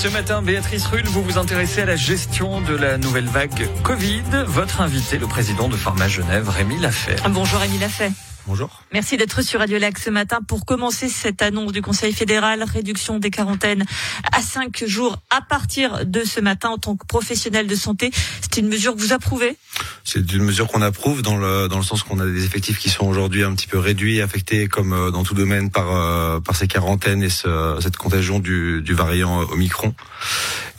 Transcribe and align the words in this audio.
Ce 0.00 0.08
matin, 0.08 0.40
Béatrice 0.40 0.86
Rulle, 0.86 1.06
vous 1.08 1.22
vous 1.22 1.36
intéressez 1.36 1.82
à 1.82 1.84
la 1.84 1.94
gestion 1.94 2.62
de 2.62 2.74
la 2.74 2.96
nouvelle 2.96 3.26
vague 3.26 3.68
Covid. 3.82 4.22
Votre 4.46 4.80
invité, 4.80 5.18
le 5.18 5.26
président 5.26 5.68
de 5.68 5.76
Pharma 5.76 6.08
Genève, 6.08 6.48
Rémi 6.48 6.78
Lafay. 6.78 7.16
Bonjour 7.28 7.60
Rémi 7.60 7.76
Lafay. 7.76 8.10
Bonjour. 8.46 8.82
Merci 8.92 9.16
d'être 9.16 9.42
sur 9.42 9.60
Radio 9.60 9.78
Lac 9.78 9.98
ce 9.98 10.10
matin 10.10 10.40
pour 10.46 10.64
commencer 10.64 11.08
cette 11.08 11.42
annonce 11.42 11.72
du 11.72 11.82
Conseil 11.82 12.12
fédéral, 12.12 12.62
réduction 12.62 13.18
des 13.18 13.30
quarantaines 13.30 13.84
à 14.32 14.40
5 14.40 14.84
jours 14.86 15.18
à 15.30 15.40
partir 15.42 16.06
de 16.06 16.24
ce 16.24 16.40
matin 16.40 16.70
en 16.70 16.78
tant 16.78 16.96
que 16.96 17.06
professionnel 17.06 17.66
de 17.66 17.74
santé. 17.74 18.10
C'est 18.40 18.56
une 18.56 18.68
mesure 18.68 18.94
que 18.94 19.00
vous 19.00 19.12
approuvez? 19.12 19.56
C'est 20.04 20.32
une 20.32 20.42
mesure 20.42 20.68
qu'on 20.68 20.82
approuve 20.82 21.22
dans 21.22 21.36
le 21.36 21.68
dans 21.68 21.76
le 21.76 21.84
sens 21.84 22.02
qu'on 22.02 22.18
a 22.18 22.26
des 22.26 22.44
effectifs 22.44 22.78
qui 22.78 22.88
sont 22.88 23.06
aujourd'hui 23.06 23.44
un 23.44 23.54
petit 23.54 23.66
peu 23.66 23.78
réduits, 23.78 24.20
affectés 24.20 24.66
comme 24.66 24.92
euh, 24.92 25.10
dans 25.10 25.22
tout 25.22 25.34
domaine 25.34 25.70
par 25.70 25.94
euh, 25.94 26.40
par 26.40 26.56
ces 26.56 26.66
quarantaines 26.66 27.22
et 27.22 27.30
ce, 27.30 27.78
cette 27.80 27.96
contagion 27.96 28.38
du, 28.38 28.82
du 28.82 28.94
variant 28.94 29.40
Omicron. 29.52 29.94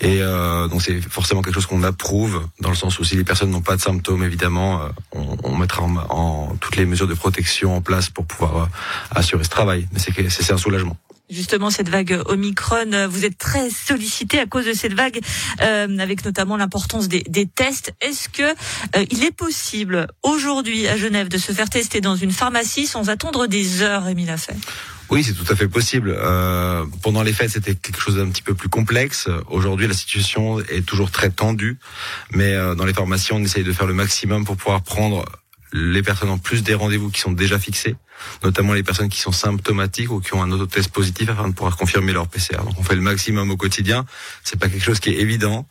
Et 0.02 0.22
euh, 0.22 0.68
donc 0.68 0.82
c'est 0.82 1.00
forcément 1.00 1.41
quelque 1.41 1.54
chose 1.54 1.68
qu'on 1.68 1.84
approuve 1.84 2.48
dans 2.60 2.70
le 2.70 2.76
sens 2.76 3.00
où 3.00 3.04
si 3.04 3.16
les 3.16 3.23
personnes 3.23 3.52
n'ont 3.52 3.62
pas 3.62 3.76
de 3.76 3.82
symptômes, 3.82 4.24
évidemment, 4.24 4.82
euh, 4.82 4.90
on, 5.12 5.38
on 5.44 5.55
mettra 5.55 5.84
en, 5.84 5.96
en, 6.10 6.55
toutes 6.60 6.76
les 6.76 6.86
mesures 6.86 7.08
de 7.08 7.14
protection 7.14 7.76
en 7.76 7.82
place 7.82 8.10
pour 8.10 8.26
pouvoir 8.26 8.58
euh, 8.58 8.66
assurer 9.12 9.44
ce 9.44 9.50
travail. 9.50 9.88
Mais 9.94 10.00
c'est 10.00 10.52
un 10.52 10.58
soulagement 10.58 10.98
justement 11.32 11.70
cette 11.72 11.90
vague 11.90 12.22
Omicron. 12.26 13.08
Vous 13.10 13.26
êtes 13.26 13.38
très 13.38 13.70
sollicité 13.70 14.40
à 14.40 14.46
cause 14.46 14.66
de 14.66 14.74
cette 14.74 14.94
vague, 14.94 15.20
euh, 15.62 15.98
avec 15.98 16.24
notamment 16.26 16.58
l'importance 16.58 17.08
des, 17.08 17.24
des, 17.27 17.48
tests. 17.48 17.94
Est-ce 18.02 18.30
que 18.30 18.44
euh, 18.44 19.05
il 19.10 19.24
est 19.24 19.32
possible 19.32 20.08
aujourd'hui 20.22 20.88
à 20.88 20.98
Genève 20.98 21.30
de 21.30 21.38
se 21.38 21.52
faire 21.54 21.70
tester 21.70 22.02
dans 22.02 22.16
une 22.16 22.32
pharmacie 22.32 22.86
sans 22.86 23.10
attendre 23.10 23.48
des 23.48 23.82
heures, 23.82 24.04
Rémi 24.04 24.26
Lafay? 24.26 24.55
Oui, 25.11 25.23
c'est 25.25 25.33
tout 25.33 25.45
à 25.51 25.55
fait 25.55 25.67
possible. 25.67 26.15
Euh, 26.17 26.85
pendant 27.03 27.21
les 27.21 27.33
fêtes, 27.33 27.51
c'était 27.51 27.75
quelque 27.75 27.99
chose 27.99 28.15
d'un 28.15 28.29
petit 28.29 28.41
peu 28.41 28.55
plus 28.55 28.70
complexe. 28.70 29.27
Aujourd'hui, 29.49 29.87
la 29.87 29.93
situation 29.93 30.59
est 30.62 30.85
toujours 30.85 31.12
très 31.12 31.29
tendue, 31.29 31.77
mais 32.31 32.53
euh, 32.53 32.76
dans 32.76 32.85
les 32.85 32.93
pharmacies, 32.93 33.34
on 33.34 33.43
essaye 33.43 33.65
de 33.65 33.73
faire 33.73 33.87
le 33.87 33.93
maximum 33.93 34.45
pour 34.45 34.55
pouvoir 34.55 34.81
prendre 34.81 35.26
les 35.73 36.01
personnes 36.01 36.29
en 36.29 36.37
plus 36.37 36.63
des 36.63 36.73
rendez-vous 36.73 37.09
qui 37.09 37.20
sont 37.20 37.31
déjà 37.31 37.59
fixés, 37.59 37.95
notamment 38.43 38.73
les 38.73 38.84
personnes 38.84 39.09
qui 39.09 39.20
sont 39.20 39.31
symptomatiques 39.31 40.12
ou 40.12 40.20
qui 40.20 40.34
ont 40.34 40.41
un 40.41 40.51
autotest 40.51 40.90
positif 40.90 41.29
afin 41.29 41.48
de 41.48 41.53
pouvoir 41.53 41.77
confirmer 41.77 42.13
leur 42.13 42.27
PCR. 42.27 42.57
Donc 42.63 42.77
on 42.77 42.84
fait 42.84 42.96
le 42.96 43.01
maximum 43.01 43.51
au 43.51 43.57
quotidien. 43.57 44.05
C'est 44.43 44.59
pas 44.59 44.70
quelque 44.70 44.84
chose 44.84 44.99
qui 44.99 45.09
est 45.09 45.20
évident. 45.20 45.68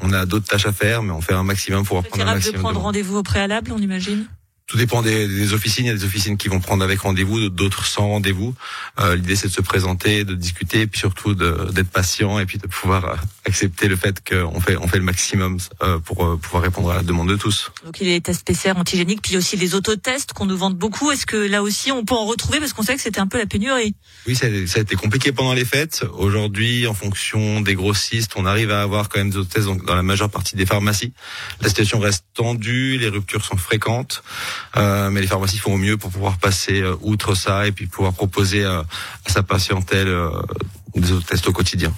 On 0.00 0.12
a 0.12 0.26
d'autres 0.26 0.46
tâches 0.46 0.66
à 0.66 0.72
faire, 0.72 1.02
mais 1.02 1.12
on 1.12 1.20
fait 1.20 1.34
un 1.34 1.44
maximum 1.44 1.84
pour 1.84 2.02
prendre 2.02 2.28
un 2.28 2.34
maximum. 2.34 2.56
de 2.56 2.60
prendre 2.60 2.80
rendez-vous 2.80 3.16
au 3.16 3.22
préalable, 3.22 3.72
on 3.72 3.78
imagine? 3.78 4.26
Tout 4.72 4.78
dépend 4.78 5.02
des, 5.02 5.28
des, 5.28 5.52
officines. 5.52 5.84
Il 5.84 5.88
y 5.88 5.90
a 5.90 5.94
des 5.94 6.04
officines 6.04 6.38
qui 6.38 6.48
vont 6.48 6.58
prendre 6.58 6.82
avec 6.82 7.00
rendez-vous, 7.00 7.50
d'autres 7.50 7.84
sans 7.84 8.08
rendez-vous. 8.08 8.54
Euh, 9.00 9.16
L'idée, 9.16 9.36
c'est 9.36 9.48
de 9.48 9.52
se 9.52 9.60
présenter, 9.60 10.24
de 10.24 10.34
discuter, 10.34 10.80
et 10.80 10.86
puis 10.86 10.98
surtout 10.98 11.34
d'être 11.34 11.90
patient 11.90 12.38
et 12.38 12.46
puis 12.46 12.56
de 12.56 12.66
pouvoir 12.66 13.04
euh, 13.04 13.14
accepter 13.44 13.86
le 13.86 13.96
fait 13.96 14.26
qu'on 14.26 14.60
fait, 14.60 14.78
on 14.78 14.88
fait 14.88 14.96
le 14.96 15.04
maximum 15.04 15.58
euh, 15.82 15.98
pour 15.98 16.24
euh, 16.24 16.38
pouvoir 16.38 16.62
répondre 16.62 16.90
à 16.90 16.94
la 16.94 17.02
demande 17.02 17.28
de 17.28 17.36
tous. 17.36 17.70
Donc 17.84 18.00
il 18.00 18.06
y 18.06 18.10
a 18.12 18.14
les 18.14 18.22
tests 18.22 18.46
PCR 18.46 18.78
antigéniques, 18.78 19.20
puis 19.20 19.36
aussi 19.36 19.58
les 19.58 19.74
autotests 19.74 20.32
qu'on 20.32 20.46
nous 20.46 20.56
vend 20.56 20.70
beaucoup. 20.70 21.10
Est-ce 21.10 21.26
que 21.26 21.36
là 21.36 21.62
aussi, 21.62 21.92
on 21.92 22.06
peut 22.06 22.14
en 22.14 22.24
retrouver? 22.24 22.58
Parce 22.58 22.72
qu'on 22.72 22.82
sait 22.82 22.96
que 22.96 23.02
c'était 23.02 23.20
un 23.20 23.26
peu 23.26 23.36
la 23.36 23.44
pénurie 23.44 23.94
Oui, 24.26 24.34
ça, 24.34 24.46
ça, 24.66 24.78
a 24.78 24.82
été 24.82 24.96
compliqué 24.96 25.32
pendant 25.32 25.52
les 25.52 25.66
fêtes. 25.66 26.06
Aujourd'hui, 26.14 26.86
en 26.86 26.94
fonction 26.94 27.60
des 27.60 27.74
grossistes, 27.74 28.32
on 28.36 28.46
arrive 28.46 28.70
à 28.70 28.80
avoir 28.80 29.10
quand 29.10 29.18
même 29.18 29.28
des 29.28 29.36
autotests 29.36 29.68
dans 29.84 29.94
la 29.94 30.02
majeure 30.02 30.30
partie 30.30 30.56
des 30.56 30.64
pharmacies. 30.64 31.12
La 31.60 31.68
situation 31.68 31.98
reste 31.98 32.24
tendue, 32.32 32.96
les 32.98 33.08
ruptures 33.08 33.44
sont 33.44 33.58
fréquentes. 33.58 34.22
Euh, 34.76 35.10
mais 35.10 35.20
les 35.20 35.26
pharmacies 35.26 35.58
font 35.58 35.74
au 35.74 35.78
mieux 35.78 35.96
pour 35.96 36.10
pouvoir 36.10 36.38
passer 36.38 36.80
euh, 36.80 36.94
outre 37.02 37.34
ça 37.34 37.66
et 37.66 37.72
puis 37.72 37.86
pouvoir 37.86 38.12
proposer 38.12 38.64
euh, 38.64 38.82
à 39.26 39.30
sa 39.30 39.42
patientèle 39.42 40.14
des 40.94 41.12
autres 41.12 41.26
tests 41.26 41.48
au 41.48 41.52
quotidien. 41.52 41.92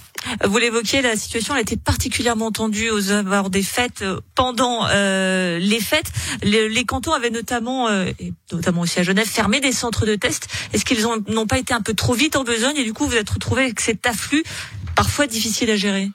Vous 0.44 0.58
l'évoquiez, 0.58 1.02
la 1.02 1.16
situation 1.16 1.54
a 1.54 1.60
été 1.60 1.76
particulièrement 1.76 2.50
tendue 2.50 2.90
aux 2.90 3.12
abords 3.12 3.50
des 3.50 3.62
fêtes. 3.62 4.04
Pendant 4.34 4.86
euh, 4.88 5.58
les 5.58 5.80
fêtes, 5.80 6.10
les, 6.42 6.68
les, 6.68 6.84
cantons 6.84 7.12
avaient 7.12 7.30
notamment, 7.30 7.88
euh, 7.88 8.06
et 8.18 8.32
notamment 8.52 8.82
aussi 8.82 9.00
à 9.00 9.02
Genève, 9.02 9.26
fermé 9.26 9.60
des 9.60 9.72
centres 9.72 10.06
de 10.06 10.14
tests. 10.14 10.48
Est-ce 10.72 10.84
qu'ils 10.84 11.04
n'ont 11.28 11.46
pas 11.46 11.58
été 11.58 11.74
un 11.74 11.82
peu 11.82 11.94
trop 11.94 12.14
vite 12.14 12.36
en 12.36 12.44
besogne 12.44 12.76
et 12.76 12.84
du 12.84 12.92
coup 12.92 13.06
vous 13.06 13.16
êtes 13.16 13.30
retrouvé 13.30 13.64
avec 13.64 13.80
cet 13.80 14.06
afflux 14.06 14.44
parfois 14.94 15.26
difficile 15.26 15.70
à 15.70 15.76
gérer? 15.76 16.10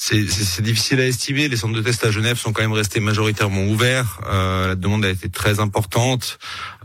C'est 0.00 0.62
difficile 0.62 1.00
à 1.00 1.06
estimer. 1.06 1.48
Les 1.48 1.56
centres 1.56 1.74
de 1.74 1.82
test 1.82 2.04
à 2.04 2.12
Genève 2.12 2.38
sont 2.38 2.52
quand 2.52 2.62
même 2.62 2.72
restés 2.72 3.00
majoritairement 3.00 3.64
ouverts. 3.64 4.20
Euh, 4.28 4.68
la 4.68 4.74
demande 4.76 5.04
a 5.04 5.10
été 5.10 5.28
très 5.28 5.58
importante. 5.58 6.38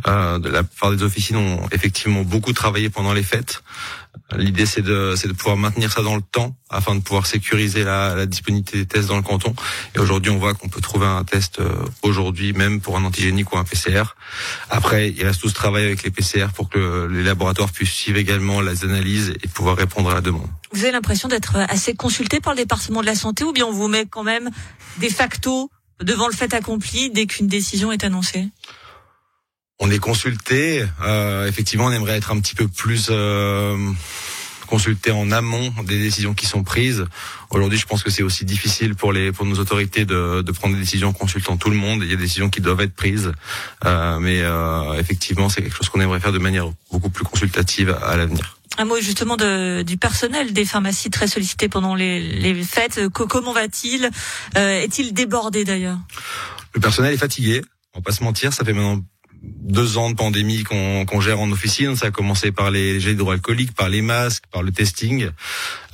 Euh, 0.08 0.40
de 0.40 0.50
la 0.50 0.64
part 0.64 0.90
des 0.90 1.04
officines 1.04 1.38
ont 1.38 1.70
effectivement 1.72 2.24
beaucoup 2.24 2.54
travaillé 2.54 2.90
pendant 2.90 3.14
les 3.14 3.22
fêtes. 3.22 3.62
L'idée, 4.38 4.66
c'est 4.66 4.82
de, 4.82 5.16
de 5.16 5.34
pouvoir 5.34 5.58
maintenir 5.58 5.92
ça 5.92 6.02
dans 6.02 6.16
le 6.16 6.22
temps 6.22 6.56
afin 6.70 6.96
de 6.96 7.02
pouvoir 7.02 7.26
sécuriser 7.26 7.84
la, 7.84 8.16
la 8.16 8.26
disponibilité 8.26 8.78
des 8.78 8.86
tests 8.86 9.08
dans 9.08 9.16
le 9.16 9.22
canton. 9.22 9.54
Et 9.96 10.00
aujourd'hui, 10.00 10.32
on 10.32 10.38
voit 10.38 10.54
qu'on 10.54 10.70
peut 10.70 10.82
trouver 10.82 11.06
un 11.06 11.24
test 11.24 11.60
euh, 11.60 11.70
aujourd'hui, 12.02 12.54
même 12.54 12.82
pour 12.82 12.98
un 12.98 13.04
antigénique 13.06 13.54
ou 13.54 13.58
un 13.58 13.64
PCR. 13.64 14.04
Après, 14.70 15.10
il 15.10 15.24
reste 15.24 15.42
tout 15.42 15.50
ce 15.50 15.54
travail 15.54 15.86
avec 15.86 16.04
les 16.04 16.10
PCR 16.10 16.48
pour 16.54 16.70
que 16.70 17.08
les 17.12 17.24
laboratoires 17.24 17.72
puissent 17.72 17.92
suivre 17.92 18.18
également 18.18 18.62
les 18.62 18.84
analyses 18.84 19.34
et 19.44 19.48
pouvoir 19.48 19.78
répondre 19.78 20.10
à 20.10 20.16
la 20.16 20.22
demande. 20.22 20.48
Vous 20.72 20.84
avez 20.84 20.92
l'impression 20.92 21.28
d'être 21.28 21.58
assez 21.70 21.94
consulté 21.94 22.40
par 22.40 22.54
le 22.54 22.58
département 22.58 23.02
de 23.02 23.06
la 23.06 23.16
santé 23.16 23.44
ou 23.44 23.52
bien 23.52 23.66
on 23.66 23.72
vous 23.72 23.88
met 23.88 24.06
quand 24.06 24.24
même 24.24 24.50
de 25.00 25.10
facto 25.10 25.70
devant 26.02 26.28
le 26.28 26.34
fait 26.34 26.54
accompli 26.54 27.12
dès 27.12 27.28
qu'une 27.28 27.48
décision 27.48 27.92
est 27.92 28.04
annoncée? 28.04 28.48
On 29.80 29.90
est 29.92 30.00
consulté. 30.00 30.86
Euh, 31.02 31.48
effectivement, 31.48 31.86
on 31.86 31.92
aimerait 31.92 32.18
être 32.18 32.32
un 32.32 32.40
petit 32.40 32.56
peu 32.56 32.68
plus 32.68 33.08
euh, 33.10 33.78
consulté 34.68 35.12
en 35.12 35.32
amont 35.32 35.74
des 35.84 36.00
décisions 36.00 36.34
qui 36.34 36.46
sont 36.46 36.64
prises. 36.64 37.06
Aujourd'hui, 37.50 37.78
je 37.78 37.86
pense 37.86 38.02
que 38.02 38.10
c'est 38.10 38.24
aussi 38.24 38.46
difficile 38.46 38.96
pour 38.96 39.14
les 39.14 39.32
pour 39.32 39.46
nos 39.46 39.60
autorités 39.60 40.06
de, 40.06 40.42
de, 40.42 40.52
prendre 40.52 40.74
des 40.74 40.82
décisions 40.82 41.10
en 41.10 41.14
consultant 41.14 41.58
tout 41.58 41.70
le 41.70 41.76
monde. 41.76 42.02
Il 42.02 42.10
y 42.10 42.14
a 42.14 42.16
des 42.16 42.24
décisions 42.24 42.50
qui 42.50 42.62
doivent 42.62 42.82
être 42.82 42.96
prises, 42.96 43.32
euh, 43.86 44.20
mais 44.20 44.42
euh, 44.42 44.94
effectivement, 44.94 45.50
c'est 45.50 45.62
quelque 45.62 45.76
chose 45.76 45.90
qu'on 45.90 46.02
aimerait 46.02 46.20
faire 46.20 46.32
de 46.32 46.40
manière 46.40 46.66
beaucoup 46.92 47.10
plus 47.10 47.26
consultative 47.26 47.96
à 48.04 48.18
l'avenir. 48.18 48.58
Un 48.80 48.86
mot 48.86 49.00
justement 49.00 49.38
de, 49.38 49.84
du 49.84 49.98
personnel 49.98 50.54
des 50.54 50.66
pharmacies 50.66 51.12
très 51.12 51.28
sollicité 51.28 51.70
pendant 51.70 51.94
les, 51.94 52.20
les 52.20 52.64
fêtes. 52.64 53.08
Comment 53.10 53.54
va-t-il? 53.54 54.10
Euh, 54.58 54.82
Est-il 54.82 55.14
débordé 55.14 55.64
d'ailleurs? 55.64 56.00
Le 56.74 56.80
personnel 56.80 57.14
est 57.14 57.18
fatigué. 57.18 57.62
On 57.94 58.00
va 58.00 58.04
pas 58.04 58.12
se 58.12 58.24
mentir, 58.24 58.52
ça 58.52 58.66
fait 58.66 58.74
maintenant 58.74 59.04
deux 59.44 59.98
ans 59.98 60.10
de 60.10 60.16
pandémie 60.16 60.64
qu'on 60.64 61.22
gère 61.22 61.40
en 61.40 61.52
officine. 61.52 61.96
Ça 61.96 62.08
a 62.08 62.12
commencé 62.12 62.52
par 62.52 62.72
les 62.72 63.00
gels 63.00 63.14
hydroalcooliques, 63.14 63.74
par 63.74 63.90
les 63.90 64.02
masques, 64.02 64.44
par 64.52 64.64
le 64.64 64.72
testing. 64.72 65.30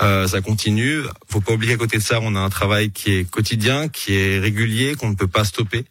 Euh, 0.01 0.27
ça 0.27 0.41
continue. 0.41 1.01
Faut 1.29 1.41
pas 1.41 1.53
oublier 1.53 1.73
qu'à 1.73 1.79
côté 1.79 1.97
de 1.97 2.03
ça, 2.03 2.19
on 2.21 2.35
a 2.35 2.39
un 2.39 2.49
travail 2.49 2.91
qui 2.91 3.13
est 3.13 3.29
quotidien, 3.29 3.87
qui 3.87 4.15
est 4.15 4.39
régulier, 4.39 4.95
qu'on 4.95 5.09
ne 5.09 5.15
peut 5.15 5.27
pas 5.27 5.43
stopper. 5.43 5.85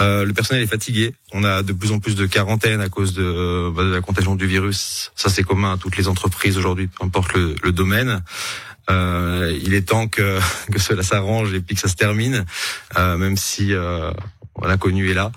Euh, 0.00 0.24
le 0.24 0.32
personnel 0.32 0.62
est 0.62 0.68
fatigué. 0.68 1.14
On 1.32 1.44
a 1.44 1.62
de 1.62 1.72
plus 1.72 1.92
en 1.92 1.98
plus 1.98 2.14
de 2.14 2.26
quarantaine 2.26 2.80
à 2.80 2.88
cause 2.88 3.14
de, 3.14 3.72
bah, 3.74 3.84
de 3.84 3.94
la 3.94 4.00
contagion 4.00 4.34
du 4.34 4.46
virus. 4.46 5.12
Ça, 5.16 5.30
c'est 5.30 5.42
commun 5.42 5.74
à 5.74 5.76
toutes 5.78 5.96
les 5.96 6.08
entreprises 6.08 6.58
aujourd'hui, 6.58 6.88
peu 6.88 7.04
importe 7.04 7.34
le, 7.34 7.54
le 7.62 7.72
domaine. 7.72 8.22
Euh, 8.90 9.56
il 9.62 9.74
est 9.74 9.88
temps 9.88 10.08
que, 10.08 10.38
que 10.72 10.78
cela 10.78 11.02
s'arrange 11.02 11.54
et 11.54 11.60
puis 11.60 11.74
que 11.74 11.80
ça 11.80 11.88
se 11.88 11.96
termine, 11.96 12.44
euh, 12.98 13.16
même 13.16 13.36
si 13.36 13.72
euh, 13.72 14.12
l'inconnu 14.62 15.10
est 15.10 15.14
là. 15.14 15.32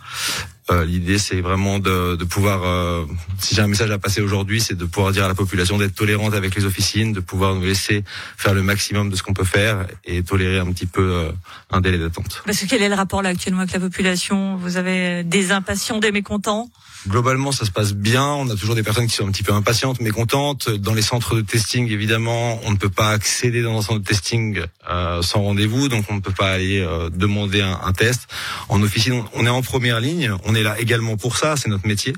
Euh, 0.72 0.84
L'idée, 0.84 1.20
c'est 1.20 1.42
vraiment 1.42 1.78
de, 1.78 2.16
de 2.16 2.24
pouvoir, 2.24 2.64
euh, 2.64 3.06
si 3.40 3.54
j'ai 3.54 3.62
un 3.62 3.68
message 3.68 3.92
à 3.92 4.00
passer 4.00 4.22
aujourd'hui, 4.22 4.60
c'est 4.60 4.74
de 4.74 4.86
pouvoir 4.86 5.12
dire 5.12 5.26
à 5.26 5.28
la 5.28 5.36
population 5.36 5.78
d'être 5.78 5.94
tolérante 5.94 6.34
avec 6.34 6.56
les 6.56 6.66
officines, 6.66 7.14
de 7.14 7.20
pouvoir 7.20 7.54
nous 7.54 7.62
laisser 7.62 8.04
faire 8.36 8.56
le 8.56 8.64
maximum 8.64 9.12
de 9.12 9.16
ce 9.16 9.22
qu'on 9.22 9.34
peut 9.34 9.44
faire 9.44 9.86
et 10.06 10.24
tolérer 10.24 10.58
un 10.58 10.72
petit 10.72 10.88
peu 10.88 11.04
euh, 11.04 11.32
un 11.72 11.82
délai 11.82 12.00
d'attente. 12.00 12.42
Parce 12.46 12.60
que 12.60 12.66
quel 12.66 12.82
est 12.82 12.90
le 12.90 12.96
rapport 12.96 13.22
là 13.22 13.30
actuellement 13.30 13.62
avec 13.62 13.74
la 13.74 13.80
population? 13.80 14.56
Vous 14.56 14.78
avez 14.78 15.24
des 15.24 15.52
impatients, 15.52 16.00
des 16.00 16.12
mécontents? 16.12 16.70
Globalement, 17.08 17.52
ça 17.52 17.66
se 17.66 17.72
passe 17.72 17.94
bien. 17.94 18.26
On 18.26 18.50
a 18.50 18.56
toujours 18.56 18.74
des 18.74 18.82
personnes 18.82 19.06
qui 19.06 19.16
sont 19.16 19.28
un 19.28 19.32
petit 19.32 19.44
peu 19.44 19.54
impatientes, 19.54 20.02
mécontentes. 20.02 20.72
Dans 20.72 20.96
les 20.96 21.04
centres 21.04 21.36
de 21.36 21.42
testing, 21.42 21.88
évidemment, 21.92 22.60
on 22.64 22.72
ne 22.72 22.78
peut 22.78 22.90
pas 22.90 23.12
accéder 23.12 23.62
dans 23.62 23.78
un 23.78 23.82
centre 23.84 24.00
de 24.00 24.04
testing 24.06 24.62
euh, 24.90 25.22
sans 25.22 25.44
rendez-vous, 25.44 25.88
donc 25.88 26.06
on 26.10 26.16
ne 26.16 26.20
peut 26.20 26.34
pas 26.34 26.52
aller 26.52 26.80
euh, 26.80 27.12
demander 27.12 27.62
un, 27.62 27.80
un, 27.84 27.94
test. 27.94 28.28
En 28.70 28.82
officine, 28.82 29.24
on 29.36 29.46
est 29.46 29.50
en 29.50 29.62
première 29.62 30.00
ligne. 30.00 30.32
On 30.46 30.55
est 30.56 30.64
là 30.64 30.80
également 30.80 31.18
pour 31.18 31.38
ça, 31.38 31.56
c'est 31.56 31.70
notre 31.70 31.88
métier. 31.88 32.14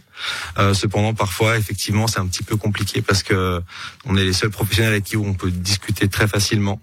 Euh, 0.57 0.73
cependant, 0.73 1.13
parfois, 1.13 1.57
effectivement, 1.57 2.07
c'est 2.07 2.19
un 2.19 2.27
petit 2.27 2.43
peu 2.43 2.55
compliqué 2.55 3.01
parce 3.01 3.23
que 3.23 3.61
on 4.05 4.15
est 4.15 4.23
les 4.23 4.33
seuls 4.33 4.49
professionnels 4.49 4.93
avec 4.93 5.03
qui 5.03 5.17
on 5.17 5.33
peut 5.33 5.51
discuter 5.51 6.07
très 6.07 6.27
facilement. 6.27 6.81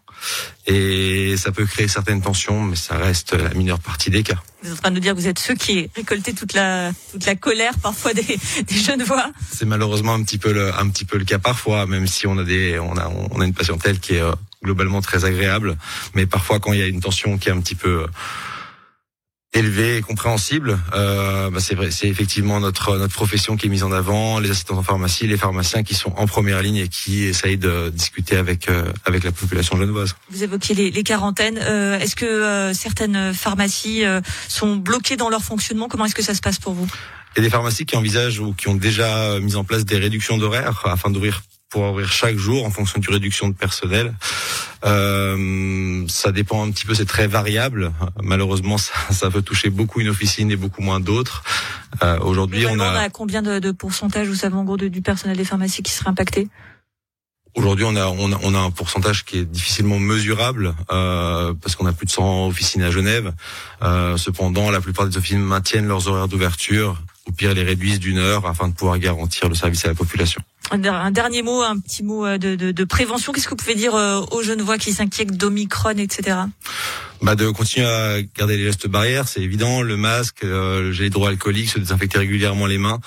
Et 0.67 1.37
ça 1.37 1.53
peut 1.53 1.67
créer 1.67 1.89
certaines 1.89 2.23
tensions, 2.23 2.63
mais 2.63 2.77
ça 2.77 2.97
reste 2.97 3.35
la 3.35 3.53
mineure 3.55 3.81
partie 3.81 4.11
des 4.11 4.23
cas. 4.23 4.43
Vous 4.63 4.71
êtes 4.71 4.79
en 4.79 4.81
train 4.81 4.91
de 4.91 4.95
nous 4.95 5.01
dire 5.01 5.15
que 5.15 5.19
vous 5.19 5.29
êtes 5.29 5.39
ceux 5.39 5.55
qui 5.55 5.91
récoltez 5.95 6.33
toute 6.33 6.55
la 6.55 6.93
toute 7.13 7.27
la 7.27 7.35
colère 7.35 7.75
parfois 7.83 8.15
des, 8.15 8.23
des 8.67 8.77
jeunes 8.77 9.03
voix. 9.03 9.31
C'est 9.53 9.67
malheureusement 9.67 10.15
un 10.15 10.23
petit 10.23 10.39
peu 10.39 10.53
le 10.53 10.75
un 10.75 10.89
petit 10.89 11.05
peu 11.05 11.19
le 11.19 11.25
cas 11.25 11.39
parfois, 11.39 11.87
même 11.87 12.07
si 12.07 12.27
on 12.27 12.39
a 12.39 12.45
des 12.45 12.79
on 12.79 12.97
a 12.97 13.09
on 13.09 13.41
a 13.41 13.45
une 13.45 13.53
patientèle 13.53 14.01
qui 14.01 14.15
est 14.15 14.23
euh, 14.23 14.33
globalement 14.63 15.03
très 15.03 15.27
agréable, 15.27 15.77
mais 16.15 16.25
parfois 16.25 16.61
quand 16.61 16.73
il 16.73 16.79
y 16.79 16.83
a 16.83 16.87
une 16.87 17.01
tension 17.01 17.37
qui 17.37 17.51
est 17.51 17.53
un 17.53 17.61
petit 17.61 17.75
peu 17.75 18.07
élevé 19.55 19.97
et 19.99 20.03
compréhensible. 20.03 20.79
Euh, 20.95 21.49
bah 21.51 21.61
c'est 21.61 21.75
vrai, 21.75 21.91
c'est 21.91 22.09
effectivement 22.09 22.61
notre 22.61 22.99
notre 22.99 23.15
profession 23.15 23.57
qui 23.57 23.67
est 23.67 23.69
mise 23.71 23.85
en 23.85 23.93
avant, 23.93 24.41
les 24.41 24.51
assistants 24.51 24.77
en 24.77 24.83
pharmacie, 24.83 25.27
les 25.27 25.37
pharmaciens 25.37 25.83
qui 25.83 25.95
sont 25.95 26.13
en 26.17 26.27
première 26.27 26.61
ligne 26.61 26.77
et 26.77 26.89
qui 26.89 27.25
essayent 27.25 27.57
de 27.57 27.91
discuter 27.91 28.37
avec 28.37 28.69
euh, 28.69 28.85
avec 29.05 29.25
la 29.25 29.33
population 29.33 29.77
genevoise. 29.77 30.17
Vous 30.31 30.43
évoquiez 30.43 30.75
les, 30.75 30.91
les 30.91 31.03
quarantaines. 31.05 31.59
Euh, 31.63 31.99
est-ce 31.99 32.17
que 32.17 32.25
euh, 32.27 32.75
certaines 32.75 33.33
pharmacies 33.33 34.05
euh, 34.05 34.21
sont 34.49 34.77
bloquées 34.77 35.17
dans 35.17 35.31
leur 35.31 35.43
fonctionnement? 35.43 35.89
Comment 35.89 36.07
est-ce 36.07 36.17
que 36.17 36.23
ça 36.23 36.35
se 36.35 36.41
passe 36.41 36.59
pour 36.59 36.75
vous? 36.75 36.89
Il 37.37 37.41
y 37.41 37.41
a 37.41 37.43
des 37.45 37.51
pharmacies 37.51 37.87
qui 37.87 37.97
envisagent 37.97 38.41
ou 38.41 38.53
qui 38.55 38.69
ont 38.69 38.77
déjà 38.77 39.41
mis 39.41 39.57
en 39.57 39.65
place 39.65 39.85
des 39.85 39.99
réductions 39.99 40.39
d'horaires 40.39 40.83
afin 40.85 41.11
d'ouvrir 41.11 41.43
pour 41.69 41.91
ouvrir 41.91 42.13
chaque 42.13 42.37
jour 42.37 42.65
en 42.65 42.71
fonction 42.71 43.01
du 43.01 43.11
réduction 43.11 43.49
de 43.49 43.55
personnel. 43.55 44.15
Euh, 44.85 46.05
ça 46.09 46.33
dépend 46.33 46.67
un 46.67 46.71
petit 46.71 46.85
peu, 46.85 46.95
c'est 46.95 47.05
très 47.07 47.27
variable. 47.27 47.93
Malheureusement, 48.23 48.79
ça, 48.79 48.93
ça 49.11 49.31
peut 49.31 49.43
toucher 49.43 49.71
beaucoup 49.71 50.01
une 50.01 50.09
officine 50.09 50.51
et 50.51 50.57
beaucoup 50.57 50.83
moins 50.83 51.01
d'autres. 51.01 51.43
Euh, 52.03 52.19
Aujourd'hui, 52.21 52.67
on 52.67 52.79
a... 52.81 52.93
on 52.93 52.97
a 52.97 53.11
combien 53.11 53.43
de, 53.43 53.59
de 53.59 53.73
pourcentage, 53.73 54.29
vous 54.29 54.35
savez 54.35 54.55
en 54.55 54.65
gros, 54.65 54.77
de, 54.77 54.89
du 54.89 55.03
personnel 55.03 55.37
des 55.37 55.45
pharmacies 55.45 55.83
qui 55.83 55.93
serait 55.93 56.11
impacté 56.11 56.49
Aujourd'hui, 57.55 57.85
on 57.85 57.95
a, 57.95 58.07
on 58.09 58.33
a, 58.33 58.39
on 58.43 58.53
a 58.53 58.59
un 58.59 58.71
pourcentage 58.73 59.25
qui 59.25 59.39
est 59.39 59.45
difficilement 59.45 60.01
mesurable 60.01 60.75
euh, 60.91 61.55
parce 61.55 61.77
qu'on 61.77 61.87
a 61.87 61.93
plus 61.93 62.07
de 62.07 62.11
100 62.11 62.49
officines 62.49 62.83
à 62.83 62.91
Genève. 62.91 63.33
Euh, 63.83 64.17
cependant, 64.17 64.73
la 64.73 64.81
plupart 64.81 65.07
des 65.07 65.17
officines 65.17 65.41
maintiennent 65.41 65.87
leurs 65.87 66.09
horaires 66.09 66.27
d'ouverture, 66.27 67.01
ou 67.29 67.33
pire 67.33 67.55
les 67.55 67.63
réduisent 67.63 68.01
d'une 68.01 68.19
heure 68.19 68.45
afin 68.47 68.67
de 68.67 68.75
pouvoir 68.75 68.99
garantir 68.99 69.49
le 69.49 69.55
service 69.55 69.85
à 69.85 69.89
la 69.89 69.95
population. 69.95 70.43
Un, 70.71 71.11
dernier 71.11 71.43
mot, 71.43 71.63
un 71.63 71.79
petit 71.79 72.03
mot 72.03 72.27
euh, 72.27 72.39
de, 72.39 72.57
de, 72.57 72.73
de 72.73 72.85
prévention. 72.85 73.33
Qu'est-ce 73.33 73.47
que 73.47 73.51
vous 73.51 73.57
pouvez 73.57 73.75
dire 73.75 73.95
euh, 73.95 74.21
aux 74.33 74.43
jeunes 74.43 74.63
voix 74.63 74.79
qui 74.79 74.93
s'inquiètent 74.93 75.37
d'Omicron, 75.37 75.99
etc. 75.99 76.37
Bah 77.23 77.37
de 77.37 77.49
continuer 77.51 77.87
à 77.87 78.21
garder 78.37 78.57
les 78.57 78.65
gestes 78.65 78.87
barrières, 78.87 79.29
c'est 79.29 79.41
évident, 79.41 79.81
le 79.81 79.97
masque, 79.97 80.45
euh, 80.45 80.83
le 80.83 80.93
gel 80.93 81.07
hydroalcoolique, 81.07 81.71
se 81.71 81.79
désinfecter 81.79 82.19
régulièrement 82.19 82.67
les 82.67 82.77
mains 82.77 82.99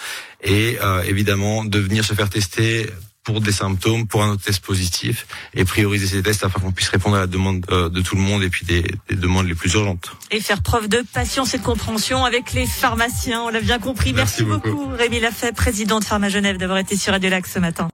et 0.43 0.77
euh, 0.81 1.03
évidemment 1.03 1.63
de 1.63 1.77
venir 1.77 2.03
se 2.03 2.13
faire 2.13 2.29
tester 2.29 2.89
pour 3.27 3.41
des 3.41 3.51
symptômes, 3.51 4.07
pour 4.07 4.23
un 4.23 4.29
autre 4.29 4.43
test 4.43 4.63
positif, 4.63 5.27
et 5.53 5.65
prioriser 5.65 6.07
ces 6.07 6.23
tests 6.23 6.45
afin 6.45 6.61
qu'on 6.61 6.71
puisse 6.71 6.87
répondre 6.87 7.17
à 7.17 7.19
la 7.19 7.27
demande 7.27 7.65
euh, 7.71 7.89
de 7.89 7.99
tout 7.99 8.15
le 8.15 8.21
monde 8.21 8.41
et 8.41 8.49
puis 8.49 8.65
des, 8.65 8.83
des, 9.09 9.17
demandes 9.17 9.47
les 9.47 9.53
plus 9.53 9.73
urgentes. 9.73 10.13
Et 10.31 10.39
faire 10.39 10.61
preuve 10.61 10.87
de 10.87 11.03
patience 11.13 11.53
et 11.53 11.57
de 11.57 11.63
compréhension 11.63 12.23
avec 12.23 12.53
les 12.53 12.65
pharmaciens, 12.65 13.41
on 13.41 13.49
l'a 13.49 13.59
bien 13.59 13.79
compris. 13.79 14.13
Merci, 14.13 14.45
Merci 14.45 14.69
beaucoup. 14.69 14.77
beaucoup 14.77 14.95
Rémi 14.95 15.19
Lafay, 15.19 15.51
président 15.51 15.99
de 15.99 16.05
Pharma 16.05 16.29
Genève, 16.29 16.55
d'avoir 16.55 16.77
été 16.77 16.95
sur 16.95 17.11
Radio 17.11 17.29
Lac 17.29 17.47
ce 17.47 17.59
matin. 17.59 17.89